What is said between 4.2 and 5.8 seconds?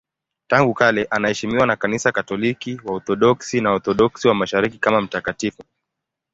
wa Mashariki kama mtakatifu.